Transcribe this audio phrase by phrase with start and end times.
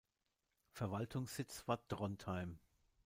[0.71, 2.57] Verwaltungssitz war Trondheim.